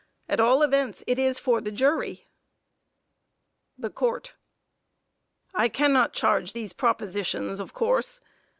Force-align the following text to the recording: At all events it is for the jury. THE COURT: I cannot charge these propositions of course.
At 0.27 0.39
all 0.39 0.63
events 0.63 1.03
it 1.05 1.19
is 1.19 1.37
for 1.37 1.61
the 1.61 1.71
jury. 1.71 2.25
THE 3.77 3.91
COURT: 3.91 4.33
I 5.53 5.69
cannot 5.69 6.11
charge 6.13 6.53
these 6.53 6.73
propositions 6.73 7.59
of 7.59 7.73
course. 7.75 8.19